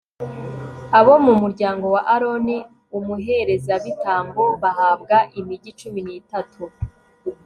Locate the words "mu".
1.25-1.33, 1.41-1.47